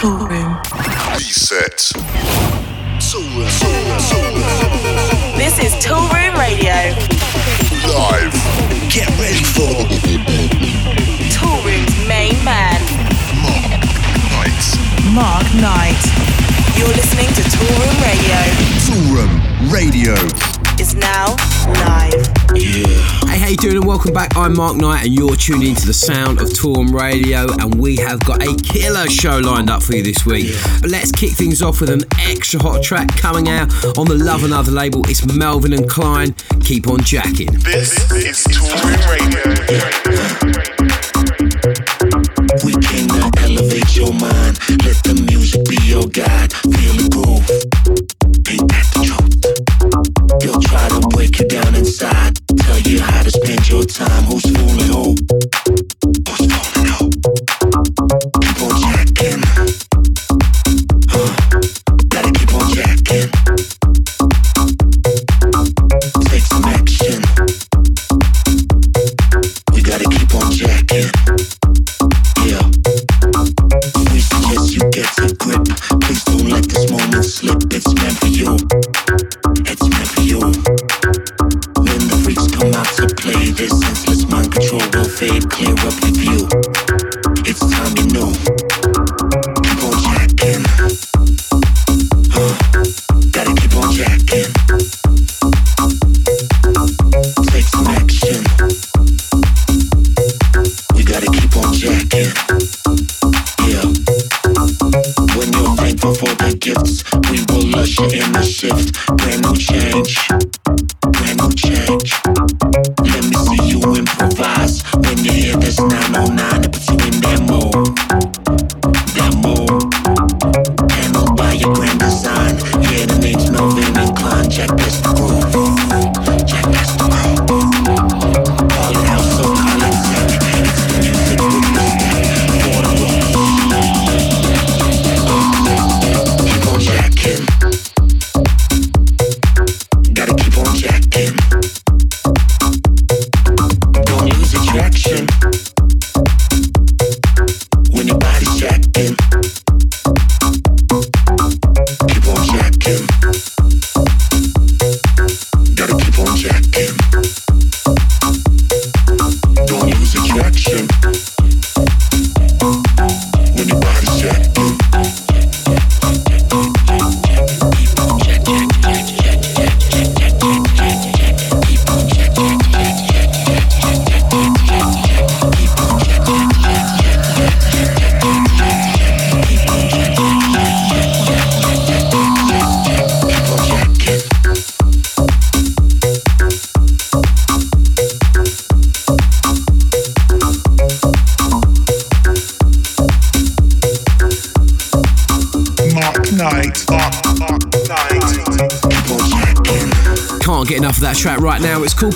Toolroom. 0.00 0.56
Reset. 1.18 1.92
This 5.36 5.58
is 5.58 5.74
Toolroom 5.84 6.38
Radio. 6.38 6.72
Live. 7.84 8.32
Get 8.88 9.10
ready 9.20 9.44
for 9.44 9.68
Toolroom's 11.28 12.08
main 12.08 12.42
man, 12.42 12.80
Mark 13.42 13.84
Knight. 14.32 14.64
Mark 15.12 15.44
Knight. 15.60 16.00
You're 16.78 16.88
listening 16.96 17.28
to 17.34 17.42
Toolroom 17.42 18.00
Radio. 18.00 18.40
Toolroom 18.88 19.70
Radio. 19.70 20.59
Is 20.80 20.94
now 20.94 21.36
live. 21.66 22.26
Hey, 22.54 23.38
how 23.38 23.48
you 23.48 23.56
doing? 23.58 23.76
And 23.76 23.84
welcome 23.84 24.14
back. 24.14 24.34
I'm 24.34 24.56
Mark 24.56 24.76
Knight, 24.78 25.04
and 25.04 25.14
you're 25.14 25.36
tuning 25.36 25.68
into 25.68 25.84
the 25.84 25.92
sound 25.92 26.40
of 26.40 26.48
Toolroom 26.48 26.94
Radio. 26.98 27.52
And 27.60 27.78
we 27.78 27.96
have 27.96 28.18
got 28.20 28.42
a 28.42 28.54
killer 28.56 29.06
show 29.10 29.36
lined 29.40 29.68
up 29.68 29.82
for 29.82 29.94
you 29.94 30.02
this 30.02 30.24
week. 30.24 30.54
But 30.80 30.88
let's 30.90 31.12
kick 31.12 31.32
things 31.32 31.60
off 31.60 31.82
with 31.82 31.90
an 31.90 32.04
extra 32.18 32.62
hot 32.62 32.82
track 32.82 33.14
coming 33.14 33.50
out 33.50 33.70
on 33.98 34.06
the 34.06 34.14
Love 34.14 34.42
and 34.42 34.54
Other 34.54 34.72
label. 34.72 35.02
It's 35.06 35.22
Melvin 35.26 35.74
and 35.74 35.86
Klein. 35.86 36.32
Keep 36.62 36.88
on 36.88 37.02
jacking. 37.02 37.52
This 37.52 38.10
is 38.12 38.42
Toolroom 38.46 39.06
Radio. 39.06 40.50
We 42.64 42.72
came 42.80 43.08
to 43.08 43.30
elevate 43.42 43.94
your 43.94 44.14
mind. 44.14 44.58
Let 44.82 44.96
the 45.04 45.26
music 45.28 45.62
be 45.68 45.76
your 45.84 46.06
guide. 46.08 46.54
Time. 53.84 54.24
Who's 54.24 54.49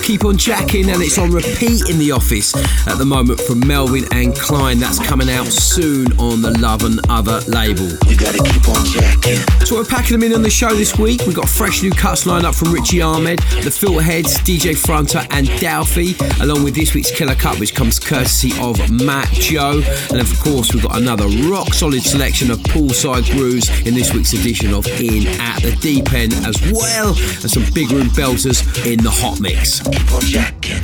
Keep 0.05 0.25
On 0.25 0.37
Jacking 0.37 0.91
and 0.91 1.01
it's 1.01 1.17
on 1.17 1.31
repeat 1.31 1.89
in 1.89 1.97
the 1.97 2.11
office 2.11 2.53
at 2.87 2.99
the 2.99 3.05
moment 3.05 3.41
from 3.41 3.59
Melvin 3.65 4.05
and 4.11 4.35
Klein. 4.35 4.77
That's 4.77 4.99
coming 4.99 5.31
out 5.31 5.47
soon 5.47 6.05
on 6.19 6.43
the 6.43 6.55
Love 6.59 6.83
and 6.83 6.99
Other 7.09 7.41
label. 7.47 7.89
We 8.07 8.15
gotta 8.15 8.37
keep 8.37 8.69
on 8.69 8.85
jacking. 8.85 9.41
So 9.65 9.77
we're 9.77 9.83
packing 9.83 10.11
them 10.11 10.21
in 10.21 10.35
on 10.35 10.43
the 10.43 10.49
show 10.51 10.75
this 10.75 10.95
week. 10.99 11.21
We've 11.25 11.35
got 11.35 11.49
fresh 11.49 11.81
new 11.81 11.89
cuts 11.89 12.27
lined 12.27 12.45
up 12.45 12.53
from 12.53 12.67
Richy 12.67 13.03
Ahmed, 13.03 13.39
The 13.63 13.71
Filterheads, 13.73 14.37
DJ 14.45 14.75
Fronter 14.77 15.25
and 15.31 15.47
Dalfi, 15.57 16.13
along 16.39 16.63
with 16.63 16.75
this 16.75 16.93
week's 16.93 17.09
Killer 17.09 17.33
Cut, 17.33 17.59
which 17.59 17.73
comes 17.73 17.97
courtesy 17.97 18.51
of 18.61 18.77
Matt 18.91 19.29
Joe. 19.31 19.81
And 20.11 20.21
of 20.21 20.39
course, 20.39 20.71
we've 20.71 20.83
got 20.83 20.97
another 20.97 21.27
rock 21.49 21.73
solid 21.73 22.03
selection 22.03 22.51
of 22.51 22.59
poolside 22.59 23.27
grooves 23.31 23.69
in 23.87 23.95
this 23.95 24.13
week's 24.13 24.33
edition 24.33 24.71
of 24.71 24.85
In 25.01 25.25
at 25.41 25.63
the 25.63 25.75
Deep 25.81 26.13
End, 26.13 26.33
as 26.45 26.61
well 26.71 27.15
as 27.43 27.53
some 27.53 27.65
big 27.73 27.89
room 27.89 28.09
belters 28.09 28.61
in 28.85 29.03
the 29.03 29.09
hot 29.09 29.39
mix. 29.39 29.81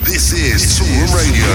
This 0.05 0.31
is 0.31 0.79
Toolroom 0.79 1.13
Radio. 1.15 1.47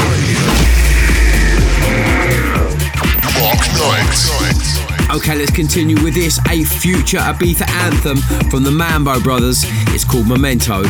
Okay, 5.17 5.35
let's 5.37 5.51
continue 5.53 5.97
with 6.03 6.15
this 6.15 6.39
a 6.51 6.65
future 6.65 7.19
Ibiza 7.19 7.69
anthem 7.69 8.19
from 8.51 8.63
the 8.63 8.71
Mambo 8.71 9.21
Brothers. 9.21 9.65
It's 9.95 10.05
called 10.05 10.29
Memento. 10.29 10.83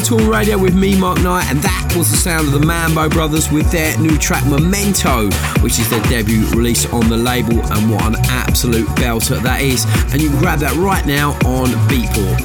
Toolroom 0.00 0.30
Radio 0.30 0.58
with 0.58 0.74
me, 0.74 0.98
Mark 0.98 1.20
Knight, 1.22 1.44
and 1.50 1.60
that 1.60 1.94
was 1.96 2.10
the 2.10 2.16
sound 2.16 2.46
of 2.46 2.52
the 2.52 2.64
Mambo 2.64 3.08
Brothers 3.08 3.50
with 3.50 3.70
their 3.70 3.96
new 3.98 4.16
track 4.18 4.44
Memento, 4.46 5.28
which 5.62 5.78
is 5.78 5.88
their 5.90 6.02
debut 6.04 6.46
release 6.50 6.90
on 6.92 7.08
the 7.08 7.16
label, 7.16 7.60
and 7.72 7.90
what 7.90 8.04
an 8.06 8.16
absolute 8.28 8.86
belter 8.90 9.40
that 9.42 9.60
is. 9.60 9.84
And 10.12 10.20
you 10.20 10.30
can 10.30 10.38
grab 10.38 10.58
that 10.60 10.74
right 10.76 11.04
now 11.06 11.32
on 11.44 11.68
Beatport. 11.88 12.38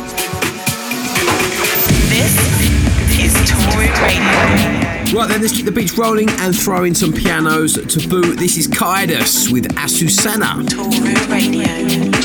This 2.10 2.36
is 3.20 3.34
Toolroom 3.50 3.94
Radio. 4.02 5.20
Right 5.20 5.30
then, 5.30 5.42
let's 5.42 5.54
keep 5.54 5.66
the 5.66 5.72
beats 5.72 5.98
rolling 5.98 6.30
and 6.30 6.56
throw 6.56 6.84
in 6.84 6.94
some 6.94 7.14
pianos 7.14 7.74
to 7.74 8.10
boot. 8.10 8.38
This 8.38 8.58
is 8.58 8.68
Kaidus 8.68 9.52
with 9.52 9.68
Asusana. 9.76 10.64
Toolroom 10.68 11.30
Radio. 11.30 12.25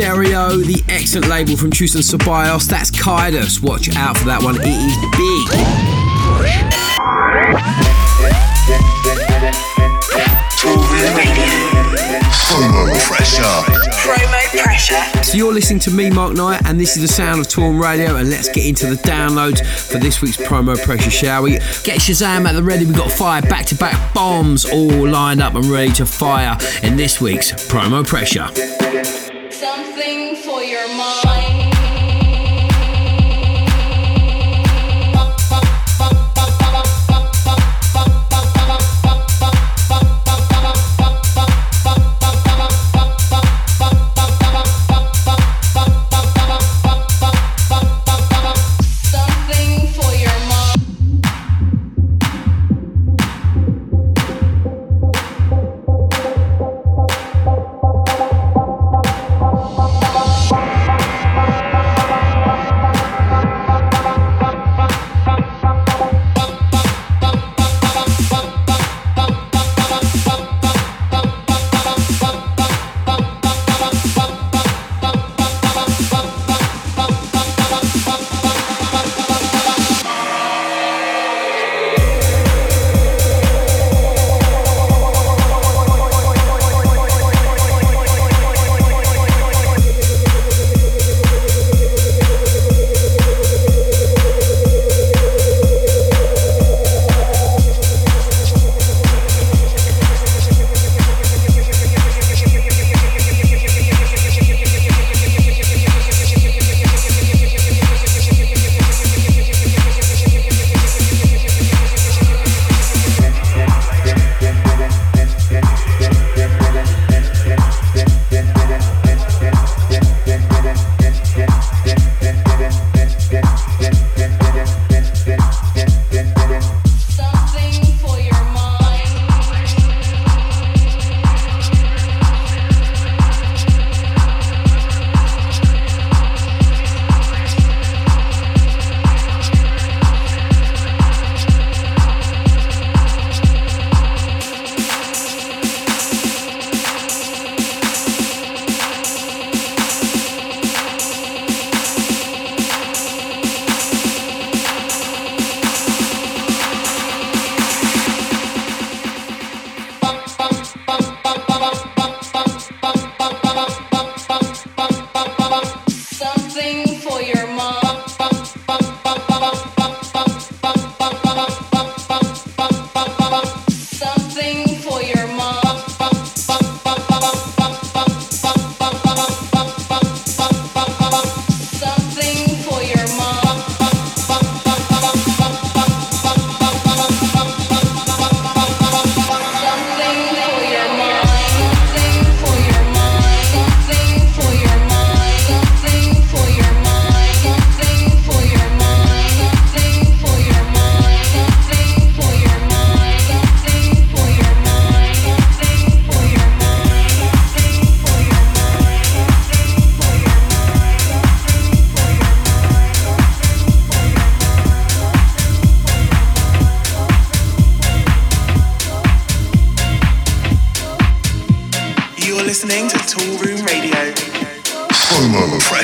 Stereo, 0.00 0.56
the 0.56 0.80
excellent 0.88 1.28
label 1.28 1.58
from 1.58 1.70
Chus 1.70 1.94
& 1.94 1.96
Ceballos. 2.10 2.66
That's 2.66 2.90
Kaidus. 2.90 3.62
Watch 3.62 3.94
out 3.96 4.16
for 4.16 4.24
that 4.24 4.42
one. 4.42 4.56
It 4.56 4.64
is 4.64 4.96
big. 5.12 5.48
Promo 12.48 12.88
pressure. 13.04 13.60
So 15.22 15.36
you're 15.36 15.52
listening 15.52 15.80
to 15.80 15.90
me, 15.90 16.08
Mark 16.08 16.34
Knight, 16.34 16.62
and 16.64 16.80
this 16.80 16.96
is 16.96 17.02
the 17.02 17.08
sound 17.08 17.40
of 17.40 17.48
Toolroom 17.48 17.78
Radio. 17.78 18.16
And 18.16 18.30
let's 18.30 18.48
get 18.48 18.64
into 18.64 18.86
the 18.86 18.96
downloads 19.02 19.62
for 19.62 19.98
this 19.98 20.22
week's 20.22 20.38
promo 20.38 20.82
pressure, 20.82 21.10
shall 21.10 21.42
we? 21.42 21.58
Get 21.84 22.00
Shazam 22.00 22.46
at 22.46 22.52
the 22.52 22.62
ready. 22.62 22.86
We've 22.86 22.96
got 22.96 23.12
five 23.12 23.46
back-to-back 23.50 24.14
bombs 24.14 24.64
all 24.64 25.06
lined 25.06 25.42
up 25.42 25.56
and 25.56 25.66
ready 25.66 25.92
to 25.92 26.06
fire 26.06 26.56
in 26.82 26.96
this 26.96 27.20
week's 27.20 27.52
promo 27.52 28.02
pressure. 28.06 28.48
Your 30.80 30.88
mind. 30.96 31.19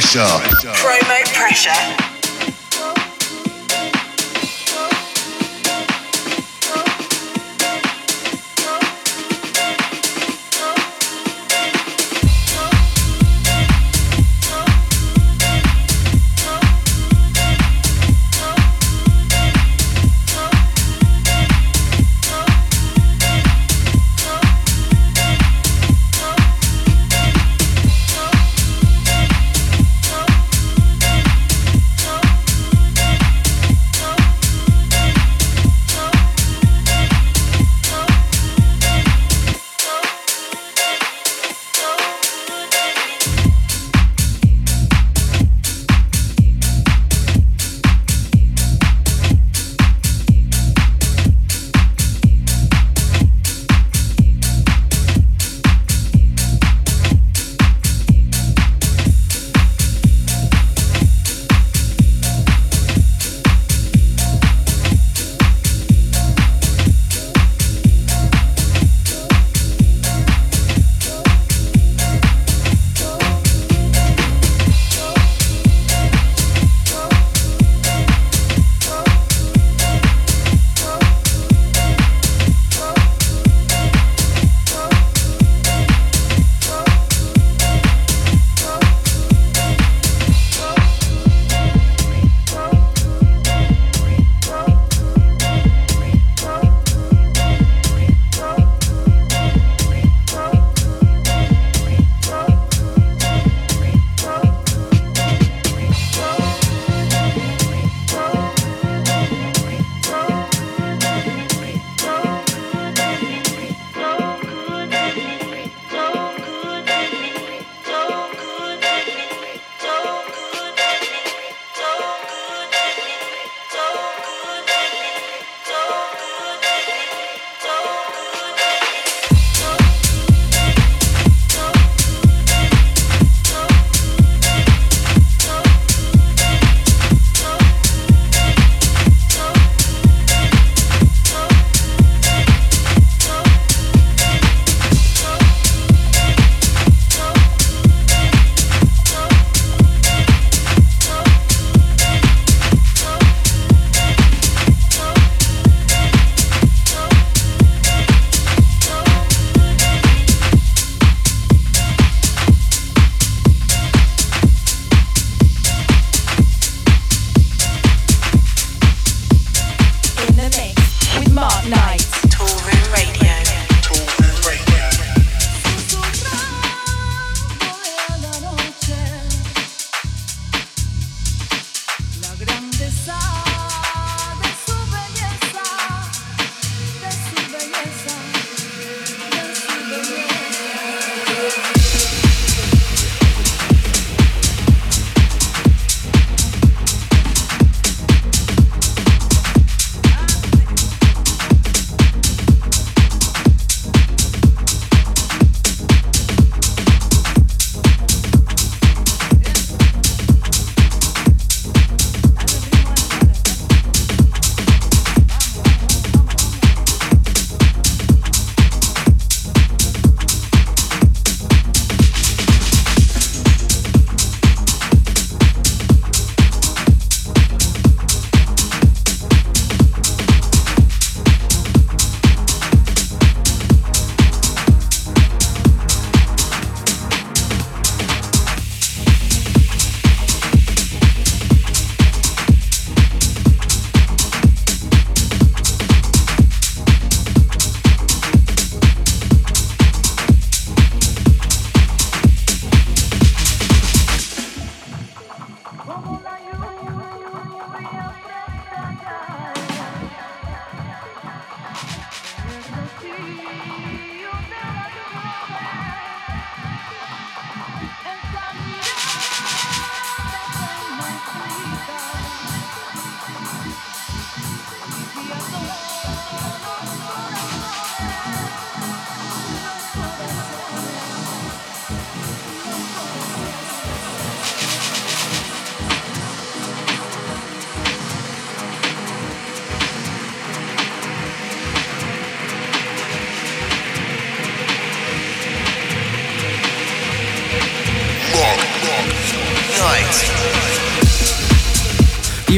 Pressure. 0.06 0.70
Promo 0.78 1.24
pressure. 1.34 2.15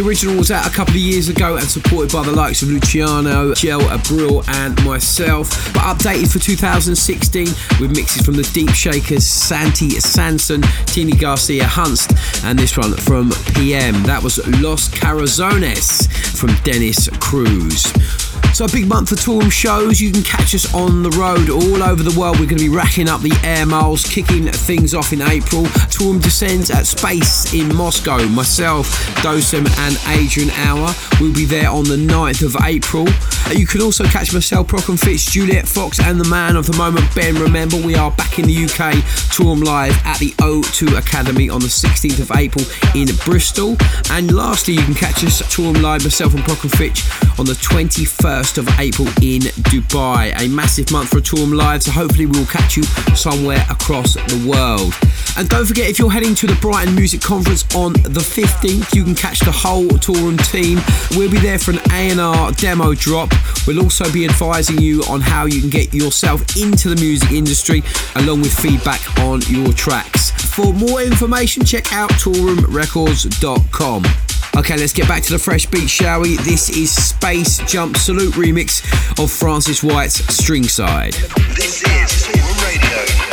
Original 0.09 0.39
was 0.39 0.51
out 0.51 0.67
a 0.67 0.71
couple 0.71 0.95
of 0.95 1.01
years 1.01 1.29
ago 1.29 1.57
and 1.57 1.67
supported 1.67 2.11
by 2.11 2.23
the 2.23 2.33
likes 2.33 2.63
of 2.63 2.69
Luciano, 2.69 3.53
Gel 3.53 3.81
Abril, 3.81 4.43
and 4.49 4.83
myself, 4.83 5.51
but 5.75 5.83
updated 5.83 6.33
for 6.33 6.39
2016 6.39 7.47
with 7.79 7.95
mixes 7.95 8.25
from 8.25 8.35
the 8.35 8.49
Deep 8.55 8.71
Shakers, 8.71 9.27
Santi 9.27 9.91
Sanson, 9.91 10.63
Tini 10.87 11.13
Garcia 11.13 11.65
Hunst, 11.65 12.15
and 12.43 12.59
this 12.59 12.79
one 12.79 12.95
from 12.95 13.31
PM. 13.55 14.03
That 14.05 14.23
was 14.23 14.39
Los 14.63 14.89
Carazones 14.89 16.11
from 16.35 16.55
Dennis 16.65 17.11
Cruz. 17.21 17.93
So 18.55 18.65
a 18.65 18.69
big 18.69 18.89
month 18.89 19.11
for 19.11 19.15
Toolroom 19.15 19.53
shows. 19.53 20.01
You 20.01 20.11
can 20.11 20.25
catch 20.25 20.53
us 20.53 20.75
on 20.75 21.05
the 21.05 21.11
road 21.11 21.49
all 21.49 21.81
over 21.81 22.03
the 22.03 22.19
world. 22.19 22.41
We're 22.41 22.47
going 22.47 22.59
to 22.59 22.69
be 22.69 22.75
racking 22.75 23.09
up 23.09 23.21
the 23.21 23.33
air 23.45 23.65
miles, 23.65 24.03
kicking 24.03 24.47
things 24.51 24.95
off 24.95 25.13
in 25.13 25.23
April. 25.23 25.63
Toolroom 25.95 26.21
descends 26.21 26.69
at 26.71 26.85
Space 26.87 27.55
in 27.55 27.73
Moscow. 27.77 28.19
Myself, 28.27 28.89
Dosem 29.23 29.69
and 29.79 29.97
Adrian 30.19 30.51
Hour 30.51 30.93
will 31.21 31.33
be 31.33 31.45
there 31.45 31.71
on 31.71 31.85
the 31.85 31.97
9th 31.97 32.43
of 32.43 32.57
April. 32.65 33.07
You 33.57 33.67
can 33.67 33.81
also 33.81 34.05
catch 34.05 34.35
myself, 34.35 34.67
Prok 34.67 34.89
and 34.89 34.99
Fitch, 34.99 35.31
Juliet 35.31 35.67
Fox 35.69 36.01
and 36.01 36.21
the 36.21 36.29
man 36.29 36.57
of 36.57 36.67
the 36.67 36.77
moment, 36.77 37.07
Ben. 37.15 37.37
Remember, 37.37 37.77
we 37.77 37.95
are 37.95 38.11
back 38.11 38.41
in 38.41 38.47
the 38.47 38.65
UK, 38.65 38.95
Toolroom 39.31 39.63
Live 39.63 39.97
at 40.05 40.19
the 40.19 40.33
O2 40.33 40.99
Academy 40.99 41.49
on 41.49 41.61
the 41.61 41.69
16th 41.69 42.21
of 42.21 42.33
April 42.37 42.65
in 42.97 43.07
Bristol. 43.25 43.77
And 44.11 44.35
lastly, 44.35 44.75
you 44.75 44.83
can 44.83 44.95
catch 44.95 45.23
us 45.25 45.43
Toolroom 45.43 45.81
Live, 45.81 46.03
myself 46.03 46.35
and 46.35 46.43
Prok 46.43 46.65
and 46.65 46.73
Fitch 46.73 47.09
on 47.39 47.47
the 47.47 47.55
21st 47.55 48.38
1st 48.39 48.59
of 48.59 48.69
April 48.79 49.09
in 49.21 49.43
Dubai. 49.67 50.33
A 50.41 50.49
massive 50.49 50.93
month 50.93 51.09
for 51.09 51.19
Toolroom 51.19 51.57
Live, 51.57 51.83
so 51.83 51.91
hopefully 51.91 52.27
we'll 52.27 52.47
catch 52.47 52.77
you 52.77 52.85
somewhere 53.17 53.67
across 53.69 54.15
the 54.15 54.49
world. 54.49 54.95
And 55.37 55.49
don't 55.49 55.67
forget, 55.67 55.91
if 55.91 55.99
you're 55.99 56.11
heading 56.11 56.37
to 56.37 56.47
the 56.47 56.55
Brighton 56.61 56.95
Music 56.95 57.21
Conference 57.21 57.65
on 57.75 57.95
the 57.95 58.21
15th, 58.21 58.95
you 58.95 59.03
can 59.03 59.17
catch 59.17 59.41
the 59.41 59.51
whole 59.51 59.89
Toolroom 59.89 60.39
team. 60.53 60.79
We'll 61.19 61.31
be 61.31 61.39
there 61.39 61.59
for 61.59 61.73
an 61.73 61.81
A&R 61.91 62.53
demo 62.53 62.95
drop. 62.95 63.33
We'll 63.67 63.83
also 63.83 64.09
be 64.13 64.25
advising 64.25 64.79
you 64.79 65.03
on 65.11 65.21
how 65.21 65.47
you 65.47 65.61
can 65.61 65.71
get 65.71 65.93
yourself 65.93 66.57
into 66.57 66.95
the 66.95 67.01
music 67.01 67.33
industry, 67.33 67.83
along 68.15 68.43
with 68.43 68.55
feedback 68.55 69.01
on 69.19 69.41
your 69.49 69.73
tracks. 69.73 70.31
For 70.31 70.73
more 70.73 71.03
information, 71.03 71.65
check 71.65 71.93
out 71.93 72.13
toolroomrecords.com. 72.13 74.28
Okay, 74.57 74.77
let's 74.77 74.93
get 74.93 75.07
back 75.07 75.23
to 75.23 75.33
the 75.33 75.39
fresh 75.39 75.67
beat, 75.67 75.89
shall 75.89 76.21
we? 76.21 76.37
This 76.37 76.71
is 76.71 76.93
Space 76.93 77.59
Jump 77.71 77.97
Salute 77.97 78.35
remix 78.35 78.83
of 79.23 79.31
Francis 79.31 79.83
White's 79.83 80.21
Stringside. 80.23 81.13
This 81.55 81.83
is 81.83 82.27
Toolroom 82.27 82.65
Radio. 82.65 83.28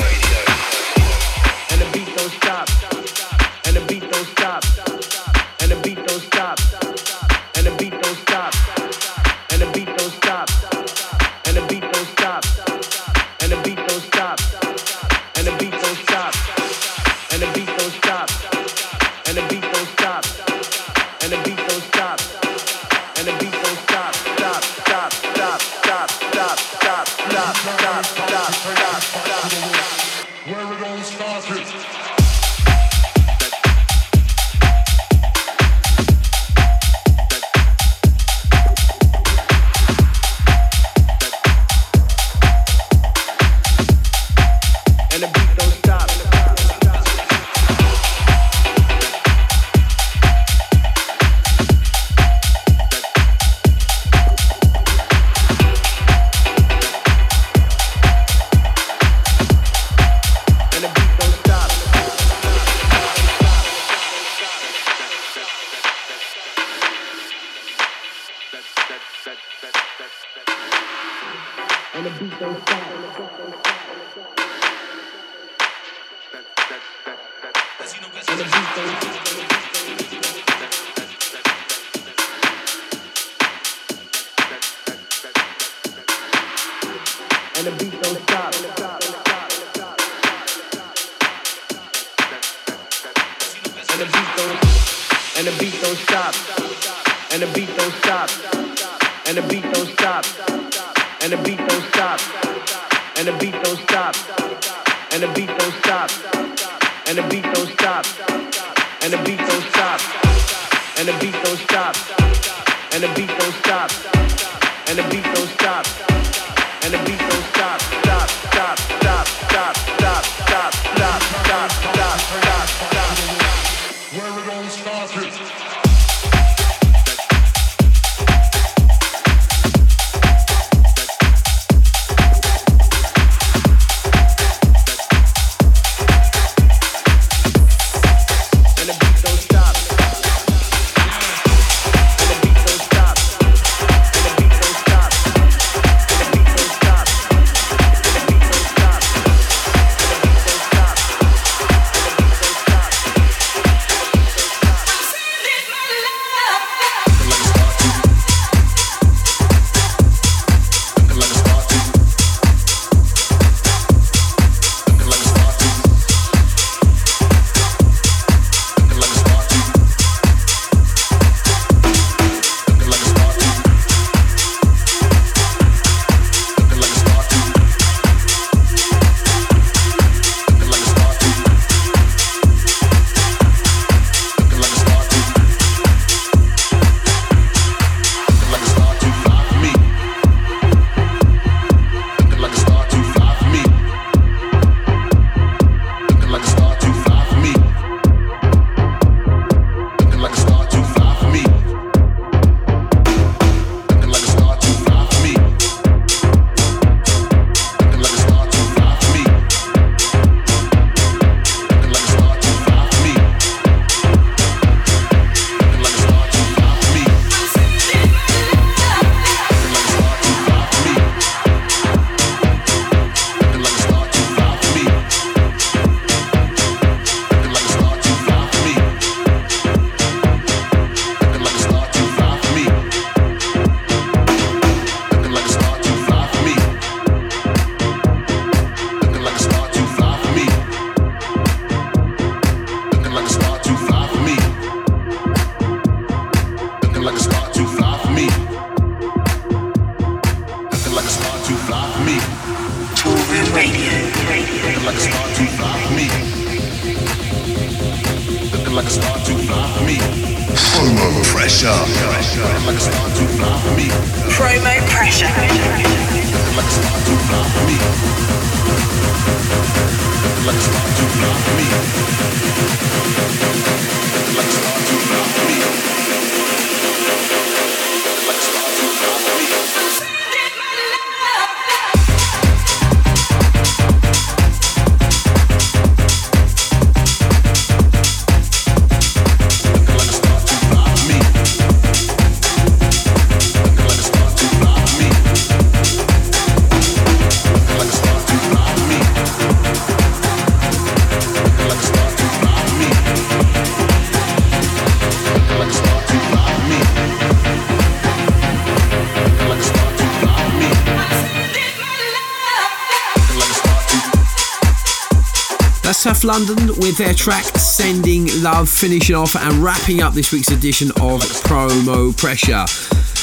London 316.26 316.68
with 316.80 316.98
their 316.98 317.14
track 317.14 317.44
Sending 317.44 318.28
Love, 318.42 318.68
finishing 318.68 319.16
off 319.16 319.36
and 319.36 319.54
wrapping 319.64 320.02
up 320.02 320.14
this 320.14 320.32
week's 320.32 320.50
edition 320.50 320.90
of 320.92 321.22
Promo 321.46 322.16
Pressure. 322.18 322.66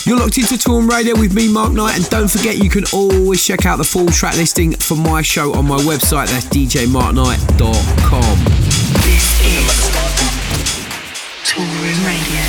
You're 0.09 0.19
locked 0.19 0.39
into 0.39 0.55
Toolroom 0.55 0.89
Radio 0.89 1.19
with 1.19 1.35
me, 1.35 1.53
Mark 1.53 1.73
Knight, 1.73 1.97
and 1.97 2.09
don't 2.11 2.31
forget 2.31 2.59
you 2.59 2.71
can 2.71 2.85
always 2.93 3.45
check 3.45 3.67
out 3.67 3.79
the 3.79 3.85
full 3.85 4.07
track 4.07 4.37
listing 4.37 4.73
for 4.75 4.95
my 4.97 5.21
show 5.21 5.53
on 5.55 5.67
my 5.67 5.79
website. 5.79 6.29
That's 6.29 6.47
djmarkknight.com. 6.47 8.39
Toolroom 11.45 12.07
Radio. 12.07 12.43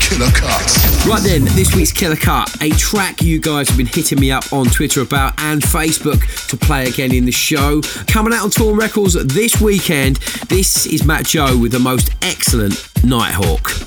Killer 0.00 0.30
cuts. 0.32 0.81
Right 1.04 1.20
then, 1.20 1.44
this 1.56 1.74
week's 1.74 1.90
Killer 1.90 2.14
Cut, 2.14 2.48
a 2.62 2.70
track 2.70 3.22
you 3.22 3.40
guys 3.40 3.68
have 3.68 3.76
been 3.76 3.86
hitting 3.86 4.20
me 4.20 4.30
up 4.30 4.52
on 4.52 4.66
Twitter 4.66 5.00
about 5.00 5.34
and 5.42 5.60
Facebook 5.60 6.46
to 6.46 6.56
play 6.56 6.86
again 6.86 7.12
in 7.12 7.24
the 7.24 7.32
show. 7.32 7.80
Coming 8.06 8.32
out 8.32 8.44
on 8.44 8.50
Toolroom 8.50 8.78
Records 8.78 9.14
this 9.26 9.60
weekend, 9.60 10.18
this 10.48 10.86
is 10.86 11.04
Matt 11.04 11.26
Joe 11.26 11.58
with 11.58 11.72
the 11.72 11.80
most 11.80 12.10
excellent 12.22 12.88
Nighthawk. 13.02 13.81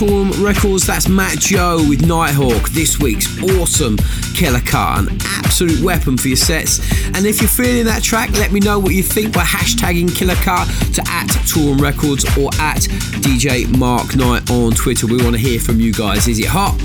Weekend 0.00 0.36
Records, 0.36 0.86
that's 0.86 1.08
Matt 1.08 1.38
Joe 1.38 1.76
with 1.86 2.06
Nighthawk. 2.06 2.70
This 2.70 2.98
week's 2.98 3.26
awesome 3.42 3.98
killer 4.34 4.60
cut, 4.60 5.00
an 5.00 5.18
absolute 5.24 5.80
weapon 5.82 6.16
for 6.16 6.28
your 6.28 6.38
sets. 6.38 6.78
And 7.08 7.26
if 7.26 7.42
you're 7.42 7.50
feeling 7.50 7.84
that 7.84 8.02
track, 8.02 8.30
let 8.32 8.50
me 8.50 8.60
know 8.60 8.78
what 8.78 8.94
you 8.94 9.02
think 9.02 9.34
by 9.34 9.42
hashtagging 9.42 10.14
killer 10.16 10.36
cut 10.36 10.66
to 10.94 11.02
at 11.06 11.26
Toolroom 11.44 11.80
Records 11.80 12.24
or 12.38 12.48
at 12.60 12.80
DJ 13.20 13.68
Mark 13.76 14.16
Knight 14.16 14.50
on 14.50 14.72
Twitter. 14.72 15.06
We 15.06 15.22
want 15.22 15.36
to 15.36 15.40
hear 15.40 15.60
from 15.60 15.80
you 15.80 15.92
guys. 15.92 16.28
Is 16.28 16.38
it 16.38 16.46
hot 16.48 16.80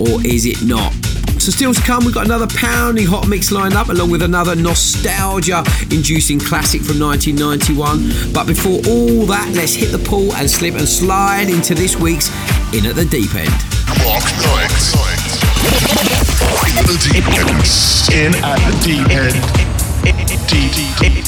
or 0.00 0.20
is 0.26 0.44
it 0.44 0.62
not? 0.64 0.85
So 1.46 1.52
still 1.52 1.72
to 1.72 1.80
come, 1.82 2.04
we've 2.04 2.12
got 2.12 2.26
another 2.26 2.48
pounding 2.48 3.06
hot 3.06 3.28
mix 3.28 3.52
lined 3.52 3.74
up, 3.74 3.88
along 3.88 4.10
with 4.10 4.22
another 4.22 4.56
nostalgia-inducing 4.56 6.40
classic 6.40 6.82
from 6.82 6.98
1991. 6.98 8.32
But 8.32 8.48
before 8.48 8.80
all 8.90 9.26
that, 9.26 9.52
let's 9.54 9.72
hit 9.72 9.92
the 9.92 10.00
pool 10.00 10.34
and 10.34 10.50
slip 10.50 10.74
and 10.74 10.88
slide 10.88 11.48
into 11.48 11.76
this 11.76 11.94
week's 11.94 12.30
In 12.74 12.84
at 12.86 12.96
the 12.96 13.04
Deep 13.04 13.32
End. 13.36 13.48
In 18.10 18.32
deep 18.32 18.42
at 18.42 18.58
the 18.66 18.74
deep 18.82 18.98
end. 20.98 20.98
Deep. 20.98 21.25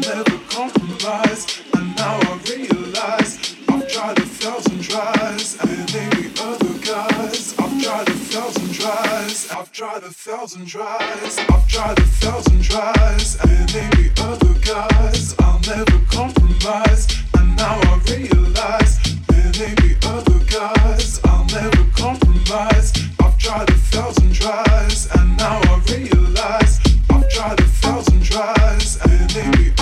Never 0.00 0.38
compromise, 0.48 1.62
and 1.74 1.96
now 1.96 2.18
I 2.22 2.40
realize 2.48 3.56
I've 3.68 3.88
tried 3.88 4.18
a 4.18 4.22
thousand 4.22 4.82
tries, 4.82 5.58
and 5.60 5.92
maybe 5.92 6.32
other 6.40 6.74
guys. 6.78 7.54
I've 7.58 7.82
tried 7.82 8.08
a 8.08 8.12
thousand 8.12 8.72
tries. 8.72 9.50
I've 9.50 9.72
tried 9.72 10.02
a 10.02 10.10
thousand 10.10 10.66
tries. 10.66 11.38
I've 11.38 11.68
tried 11.68 11.98
a 11.98 12.06
thousand 12.22 12.62
tries, 12.62 13.36
and 13.44 13.74
maybe 13.74 14.10
other 14.18 14.54
guys. 14.64 15.34
I'll 15.40 15.60
never 15.60 15.98
compromise, 16.10 17.06
and 17.38 17.56
now 17.56 17.78
I 17.82 18.00
realize 18.08 18.98
there 19.28 19.52
may 19.60 19.74
be 19.82 19.96
other 20.04 20.38
guys. 20.44 21.20
I'll 21.24 21.44
never 21.46 21.84
compromise. 21.94 22.92
I've 23.20 23.36
tried 23.38 23.68
a 23.68 23.74
thousand 23.92 24.34
tries, 24.34 25.08
and 25.16 25.36
now 25.36 25.60
I 25.62 25.82
realize 25.92 26.80
I've 27.10 27.28
tried 27.28 27.60
a 27.60 27.64
thousand 27.64 28.22
tries, 28.24 28.96
and 29.04 29.34
maybe 29.34 29.72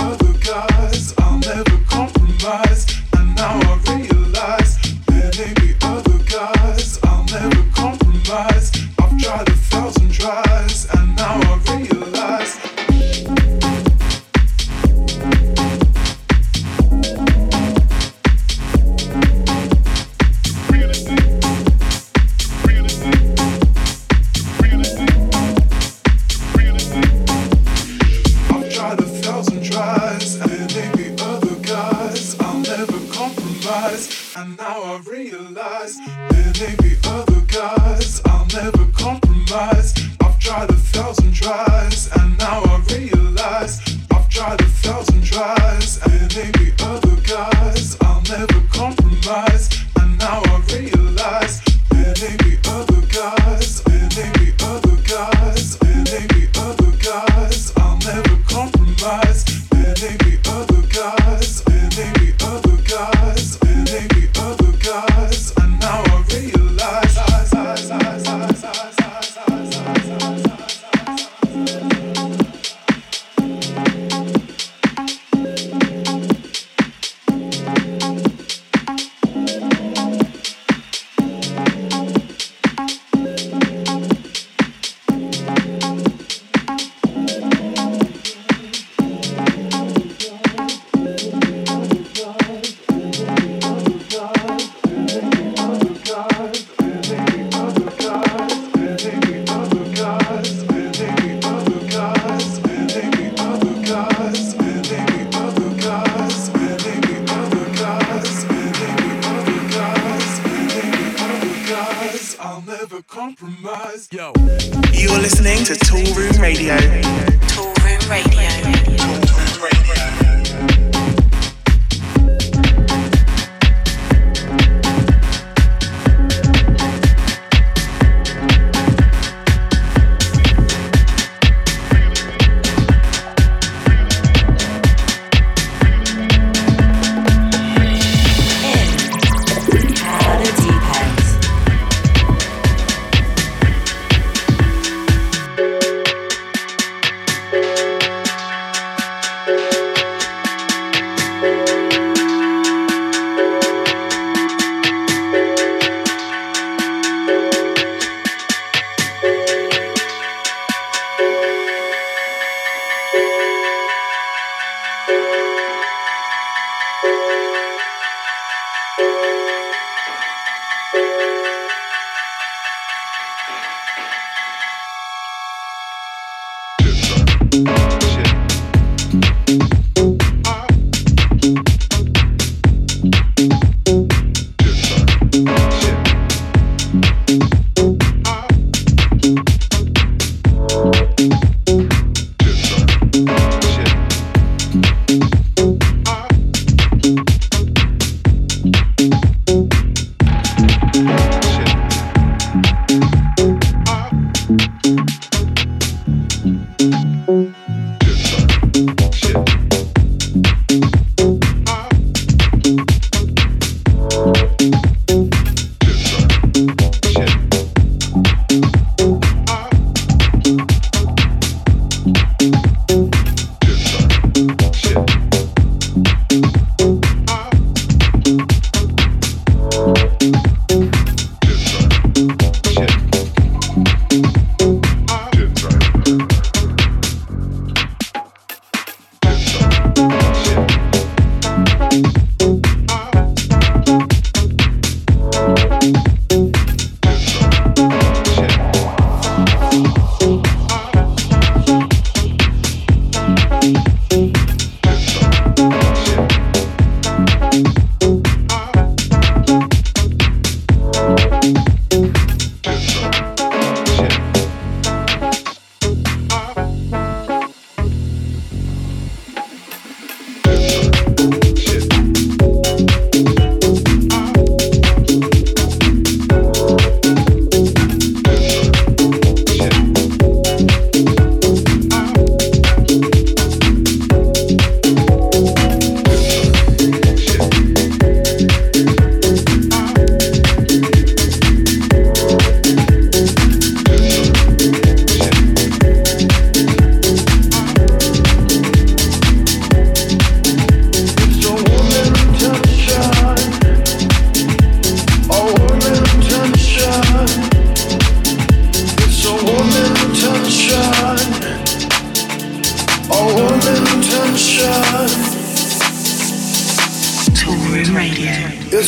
thousand 9.71 10.08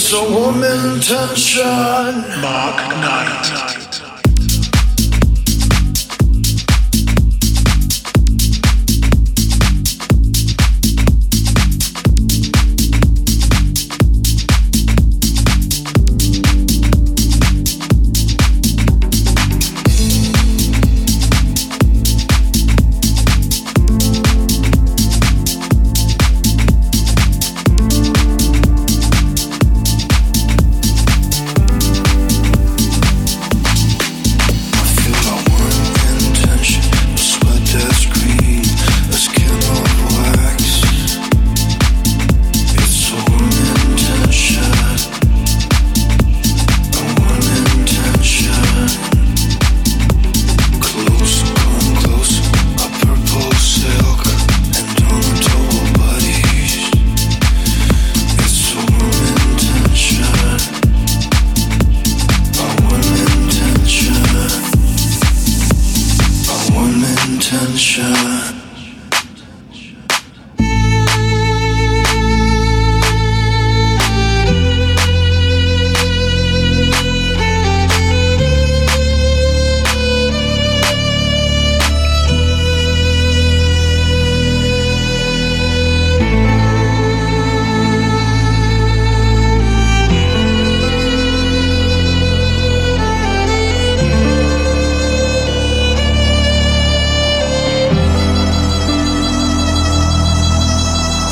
It's 0.02 0.14
a 0.14 0.24
woman 0.32 0.98
tension. 0.98 2.40
Mark 2.40 2.78
Knight. 3.02 3.79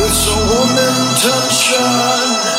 It's 0.09 0.27
a 0.27 0.37
woman 0.37 1.15
tension. 1.17 2.58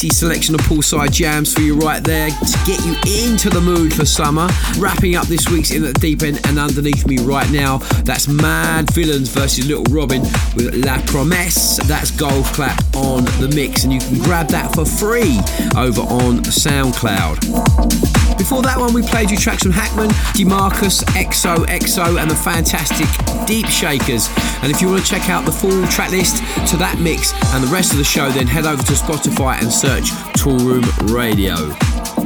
Tasty 0.00 0.16
selection 0.16 0.54
of 0.54 0.62
poolside 0.62 1.12
jams 1.12 1.52
for 1.52 1.60
you 1.60 1.74
right 1.76 2.02
there 2.04 2.30
to 2.30 2.58
get 2.64 2.82
you 2.86 2.94
into 3.26 3.50
the 3.50 3.60
mood 3.60 3.92
for 3.92 4.06
summer. 4.06 4.48
Wrapping 4.78 5.14
up 5.14 5.26
this 5.26 5.46
week's 5.50 5.72
In 5.72 5.82
the 5.82 5.92
Deep 5.92 6.22
End 6.22 6.40
and 6.46 6.58
underneath 6.58 7.06
me 7.06 7.18
right 7.18 7.50
now, 7.50 7.78
that's 8.04 8.26
Mad 8.26 8.90
Villains 8.94 9.28
versus 9.28 9.66
Little 9.66 9.84
Robin 9.90 10.22
with 10.56 10.74
La 10.86 11.02
Promesse. 11.02 11.76
That's 11.86 12.10
Golf 12.12 12.50
Clap 12.54 12.82
on 12.96 13.24
the 13.40 13.52
mix, 13.54 13.84
and 13.84 13.92
you 13.92 14.00
can 14.00 14.18
grab 14.20 14.48
that 14.48 14.74
for 14.74 14.86
free 14.86 15.36
over 15.76 16.00
on 16.00 16.38
SoundCloud. 16.44 18.38
Before 18.38 18.62
that 18.62 18.78
one, 18.78 18.94
we 18.94 19.02
played 19.02 19.30
you 19.30 19.36
tracks 19.36 19.62
from 19.62 19.72
Hackman, 19.72 20.08
Demarcus, 20.32 21.04
EXO, 21.12 21.66
EXO, 21.66 22.18
and 22.18 22.30
the 22.30 22.34
fantastic 22.34 23.06
Deep 23.50 23.66
Shakers. 23.66 24.28
And 24.62 24.70
if 24.70 24.80
you 24.80 24.86
want 24.88 25.04
to 25.04 25.10
check 25.10 25.28
out 25.28 25.44
the 25.44 25.50
full 25.50 25.84
track 25.88 26.12
list 26.12 26.36
to 26.70 26.76
that 26.76 27.00
mix 27.00 27.32
and 27.52 27.64
the 27.64 27.66
rest 27.66 27.90
of 27.90 27.98
the 27.98 28.04
show, 28.04 28.30
then 28.30 28.46
head 28.46 28.64
over 28.64 28.80
to 28.80 28.92
Spotify 28.92 29.60
and 29.60 29.72
search 29.72 30.12
Toolroom 30.38 30.86
Radio. 31.12 31.56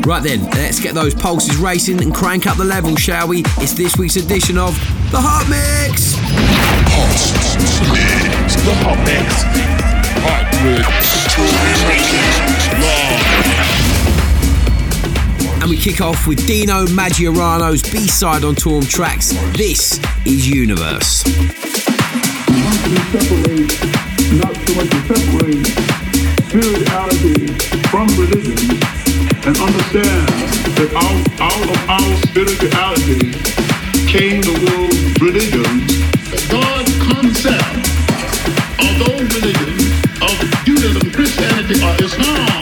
Right 0.07 0.23
then, 0.23 0.45
let's 0.51 0.79
get 0.79 0.93
those 0.93 1.15
pulses 1.15 1.57
racing 1.57 2.03
and 2.03 2.15
crank 2.15 2.47
up 2.47 2.59
the 2.59 2.65
level, 2.65 2.95
shall 2.97 3.27
we? 3.27 3.43
It's 3.57 3.73
this 3.73 3.97
week's 3.97 4.17
edition 4.17 4.59
of 4.59 4.75
The! 5.11 5.19
Hot 5.19 5.49
Mix. 5.49 6.13
The 8.61 8.75
Hot 8.85 8.99
Mix. 9.09 9.45
Hot 10.21 10.45
Mix. 13.73 13.84
And 15.65 15.71
we 15.71 15.79
kick 15.79 16.03
off 16.03 16.27
with 16.27 16.47
Dino 16.47 16.85
Maggiorano's 16.85 17.91
B-side 17.91 18.45
on 18.45 18.55
Toolroom 18.55 18.87
Tracks. 18.87 19.33
This 19.57 19.99
is 20.27 20.47
Universe. 20.47 21.25
separate, 23.15 23.73
not 24.37 24.55
so 24.61 24.75
much 24.77 24.91
to 24.93 25.01
spirituality 26.45 27.49
from 27.89 28.07
religion 28.13 28.77
and 29.49 29.57
understand 29.57 30.29
that 30.77 30.93
out, 31.01 31.25
out 31.41 31.65
of 31.65 31.81
our 31.89 32.13
spirituality 32.29 33.33
came 34.05 34.45
the 34.45 34.53
world's 34.69 35.17
religions. 35.19 35.89
God's 36.53 36.93
concept 37.09 37.89
of 38.85 38.93
those 39.01 39.25
religions 39.41 39.81
of 40.21 40.37
Judaism, 40.67 41.11
Christianity, 41.11 41.81
or 41.83 41.97
Islam 42.05 42.54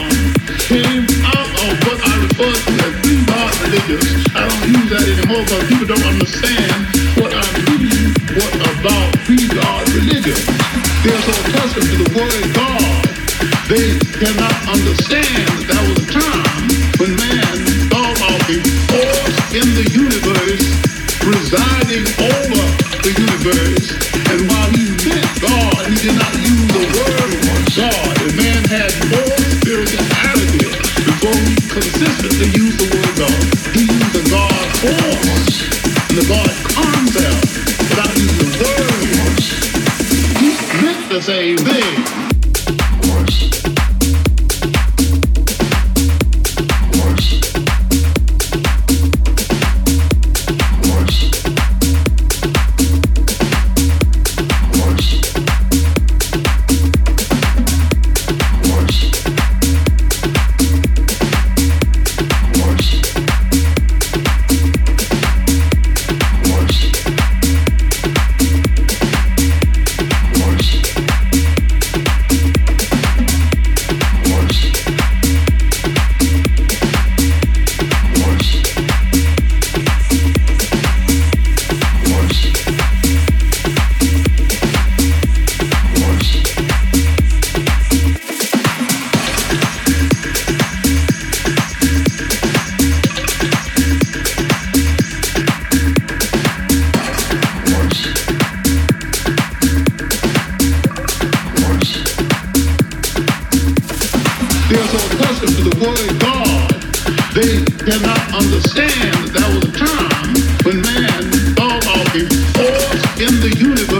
I 3.73 4.45
don't 4.45 4.69
use 4.69 4.85
that 4.93 5.01
anymore 5.01 5.41
because 5.49 5.65
people 5.65 5.89
don't 5.89 6.05
understand 6.05 6.77
what 7.17 7.33
I'm 7.33 7.53
meaning, 7.65 8.13
what 8.37 8.53
about 8.69 9.09
three 9.25 9.49
God 9.49 9.81
religions. 9.97 10.45
They're 11.01 11.17
so 11.25 11.33
accustomed 11.41 11.89
to 11.89 11.97
the 12.05 12.09
word 12.13 12.45
God, 12.53 13.01
they 13.73 13.97
cannot 14.13 14.77
understand 14.77 15.65
that 15.65 15.73
there 15.73 15.85
was 15.89 16.05
a 16.05 16.09
time 16.13 16.69
when 17.01 17.17
man 17.17 17.57
thought 17.89 18.13
of 18.29 18.45
a 18.45 18.61
force 18.93 19.37
in 19.57 19.65
the 19.73 19.89
universe 19.89 20.69
presiding 21.17 22.05
over 22.21 22.42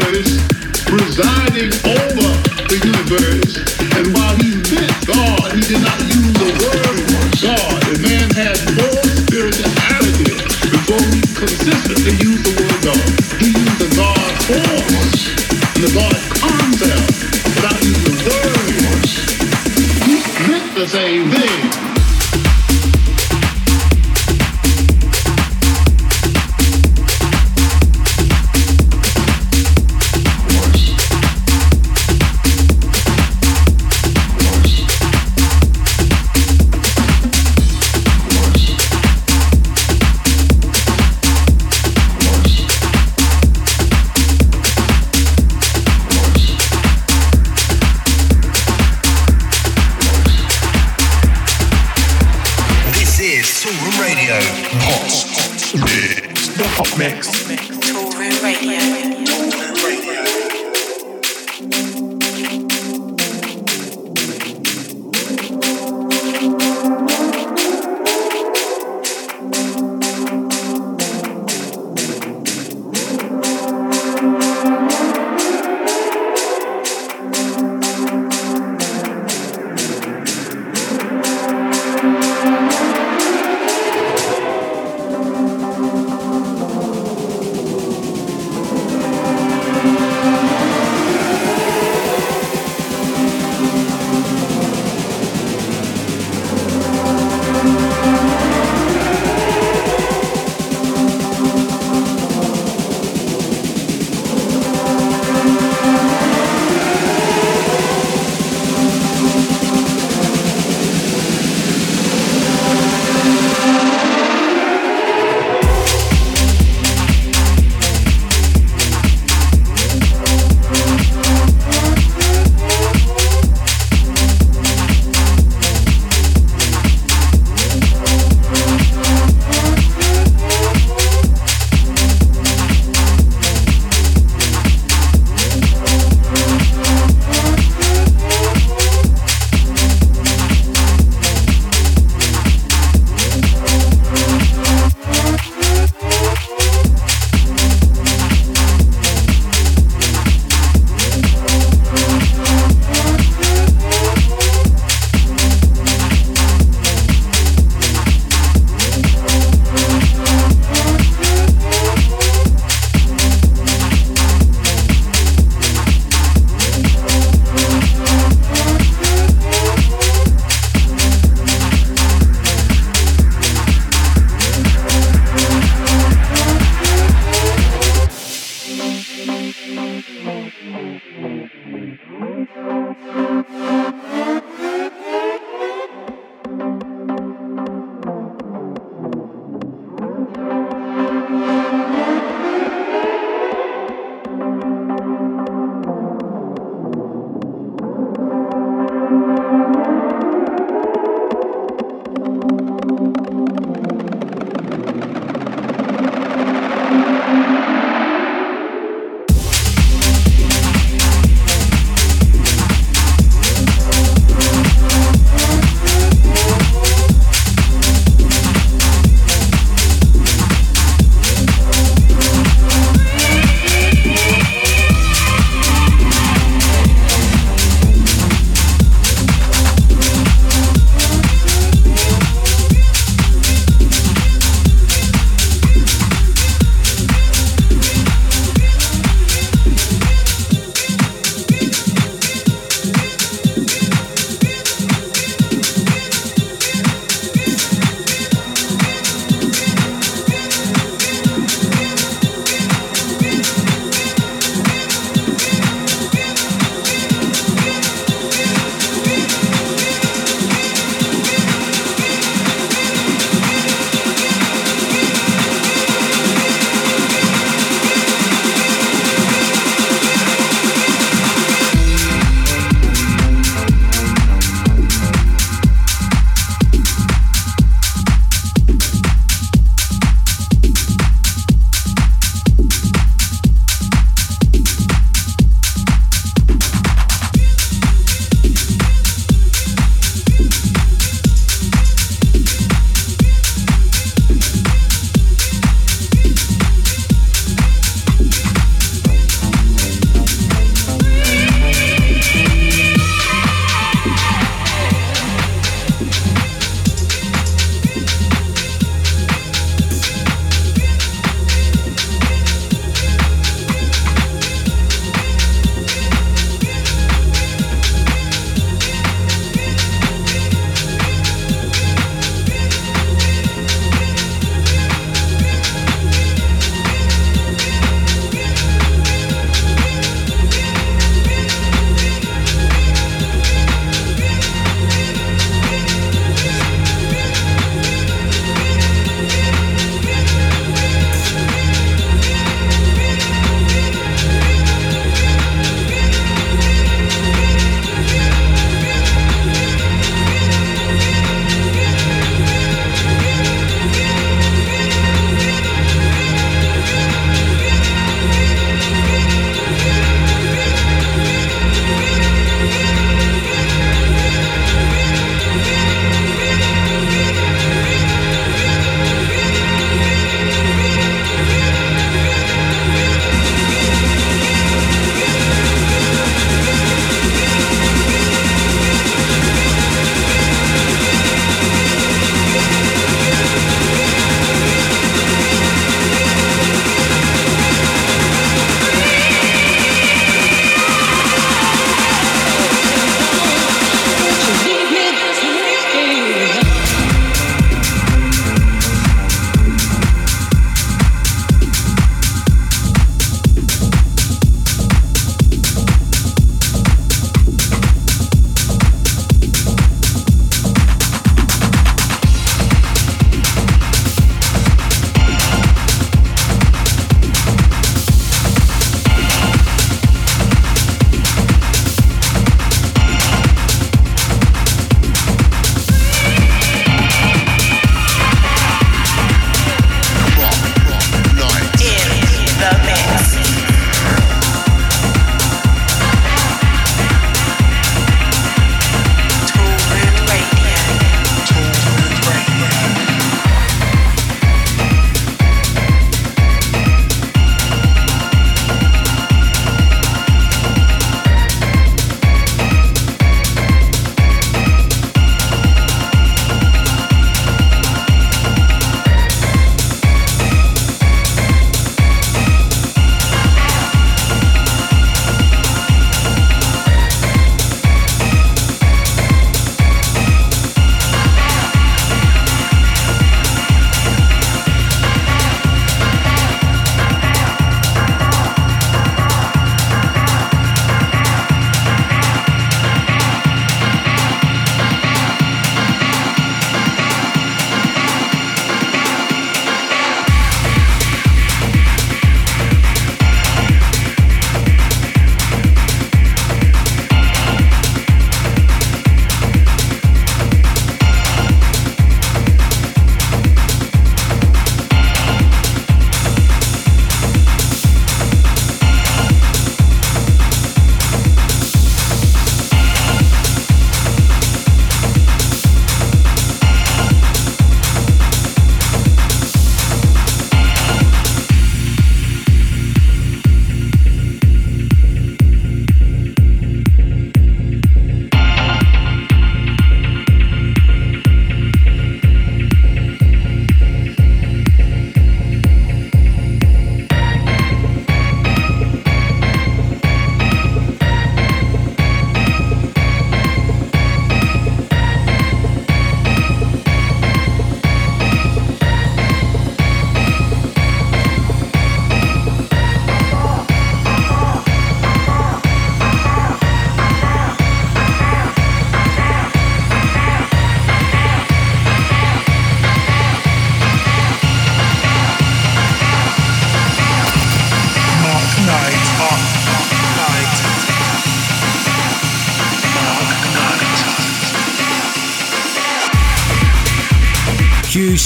universe 0.04 0.44
presiding 0.86 1.72
over 1.88 2.30
the 2.68 2.78
universe. 2.84 3.56
And 3.96 4.14
while 4.14 4.36
he 4.36 4.52
meant 4.68 4.94
God, 5.08 5.56
he 5.56 5.62
did 5.62 5.82
not 5.82 6.00
use 6.12 6.34
the 6.34 6.50
word 6.60 6.98
God. 7.40 7.80
And 7.88 8.02
man 8.02 8.30
had 8.36 8.58
more 8.76 9.04
spirituality 9.16 10.34
before 10.70 11.04
he 11.14 11.22
consistently 11.34 12.16
used 12.20 12.33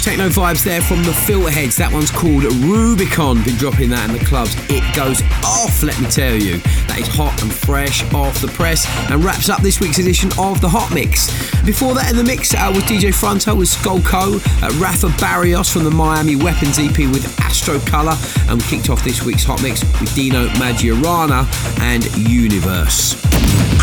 techno 0.08 0.30
vibes 0.30 0.64
there 0.64 0.80
from 0.80 1.04
the 1.04 1.12
Filterheadz. 1.12 1.76
That 1.76 1.92
one's 1.92 2.12
called 2.12 2.46
Rubicon. 2.64 3.44
Been 3.44 3.58
dropping 3.58 3.90
that 3.90 4.10
in 4.10 4.16
the 4.16 4.24
clubs. 4.24 4.56
It 4.70 4.80
goes 4.96 5.22
off, 5.44 5.84
let 5.84 6.00
me 6.00 6.08
tell 6.08 6.34
you. 6.34 6.60
That 6.88 7.00
is 7.00 7.10
hot 7.10 7.36
and 7.44 7.52
fresh 7.52 8.08
off 8.14 8.40
the 8.40 8.48
press 8.48 8.88
and 9.12 9.22
wraps 9.22 9.50
up 9.50 9.62
this 9.62 9.82
week's 9.82 10.00
edition 10.00 10.30
of 10.40 10.62
the 10.62 10.70
Hot 10.70 10.94
Mix. 10.94 11.28
Before 11.66 11.94
that, 11.94 12.12
in 12.12 12.16
the 12.16 12.24
mix 12.24 12.54
uh, 12.54 12.72
DJ 12.88 13.14
Fronto 13.14 13.54
with 13.54 13.68
Skolko, 13.68 14.40
uh, 14.64 14.80
Rafa 14.80 15.10
Barrios 15.20 15.70
from 15.70 15.84
the 15.84 15.92
Miami 15.92 16.38
Weapons 16.38 16.80
EP 16.80 17.00
with 17.12 17.28
Astro 17.42 17.78
Color, 17.80 18.16
and 18.48 18.62
we 18.62 18.68
kicked 18.70 18.90
off 18.90 19.04
this 19.04 19.26
week's 19.26 19.44
Hot 19.44 19.62
Mix 19.62 19.84
with 20.00 20.16
Dino 20.16 20.48
Maggiorana 20.56 21.44
and 21.82 22.06
Universe. 22.16 23.20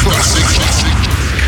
Classic. 0.01 0.41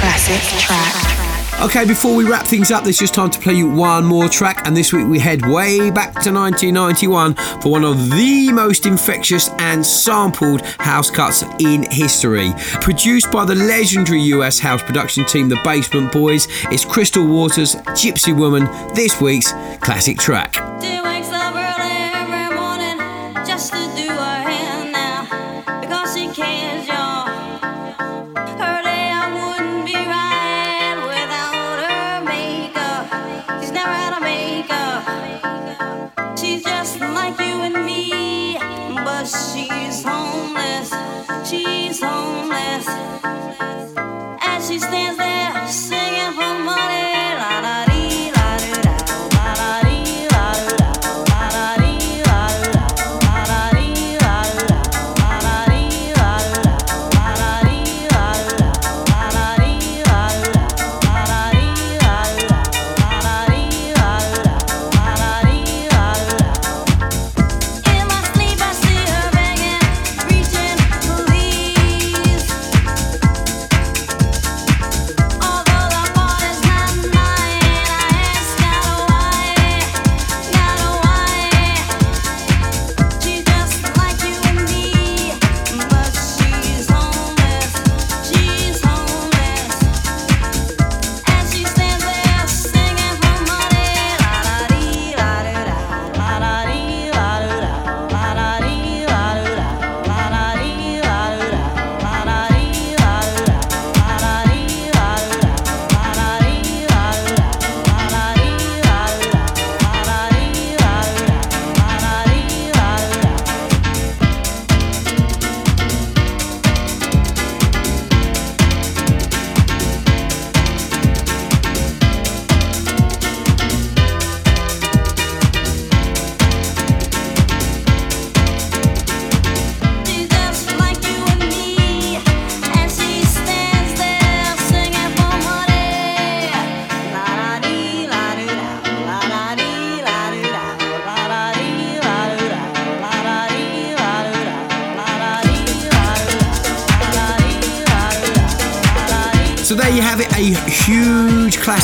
Classic 0.05 0.61
track. 0.61 1.16
Okay, 1.59 1.87
before 1.87 2.15
we 2.15 2.25
wrap 2.29 2.47
things 2.47 2.71
up, 2.71 2.85
there's 2.85 2.99
just 2.99 3.15
time 3.15 3.31
to 3.31 3.41
play 3.41 3.55
you 3.55 3.67
one 3.69 4.05
more 4.05 4.29
track, 4.29 4.67
and 4.67 4.77
this 4.77 4.93
week 4.93 5.07
we 5.07 5.19
head 5.19 5.41
way 5.47 5.91
back 5.91 6.13
to 6.23 6.31
1991 6.31 7.35
for 7.63 7.73
one 7.73 7.83
of 7.83 8.11
the 8.11 8.53
most 8.53 8.85
infectious 8.85 9.49
and 9.59 9.85
sampled 9.85 10.61
house 10.79 11.11
cuts 11.11 11.45
in 11.59 11.91
history. 11.91 12.53
Produced 12.83 13.33
by 13.33 13.47
the 13.47 13.55
legendary 13.55 14.21
US 14.21 14.59
house 14.59 14.83
production 14.83 15.25
team, 15.25 15.49
the 15.49 15.59
Basement 15.65 16.13
Boys, 16.13 16.47
it's 16.65 16.85
Crystal 16.85 17.27
Waters' 17.27 17.75
Gypsy 17.75 18.37
Woman, 18.37 18.65
this 18.95 19.19
week's 19.19 19.53
classic 19.81 20.19
track. 20.19 20.55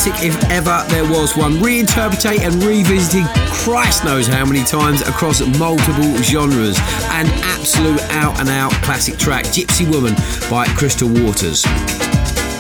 Classic 0.03 0.27
if 0.27 0.51
ever 0.51 0.85
there 0.89 1.09
was 1.09 1.37
one. 1.37 1.53
Reinterpreting 1.59 2.41
and 2.41 2.61
revisiting 2.65 3.25
Christ 3.53 4.05
knows 4.05 4.27
how 4.27 4.45
many 4.45 4.65
times 4.65 5.01
across 5.03 5.41
multiple 5.59 6.17
genres. 6.17 6.77
An 7.11 7.27
absolute 7.45 8.01
out 8.11 8.41
and 8.41 8.49
out 8.49 8.73
classic 8.83 9.17
track, 9.17 9.45
Gypsy 9.45 9.89
Woman 9.89 10.15
by 10.51 10.67
Crystal 10.75 11.09
Waters. 11.09 11.61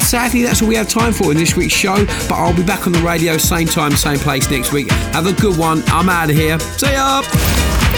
Sadly, 0.06 0.42
that's 0.42 0.62
all 0.62 0.68
we 0.68 0.76
have 0.76 0.88
time 0.88 1.12
for 1.12 1.32
in 1.32 1.36
this 1.36 1.56
week's 1.56 1.74
show, 1.74 2.06
but 2.28 2.34
I'll 2.34 2.54
be 2.54 2.62
back 2.62 2.86
on 2.86 2.92
the 2.92 3.00
radio, 3.00 3.36
same 3.38 3.66
time, 3.66 3.96
same 3.96 4.18
place 4.18 4.48
next 4.48 4.72
week. 4.72 4.88
Have 5.12 5.26
a 5.26 5.32
good 5.32 5.58
one. 5.58 5.82
I'm 5.86 6.08
out 6.08 6.30
of 6.30 6.36
here. 6.36 6.60
See 6.60 6.92
ya! 6.92 7.22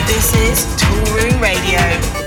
This 0.07 0.35
is 0.37 0.65
Toolroom 0.81 1.39
Radio. 1.43 2.24